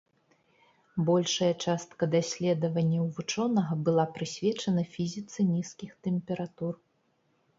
[1.09, 6.73] Большая частка даследаванняў вучонага была прысвечана фізіцы нізкіх тэмператур.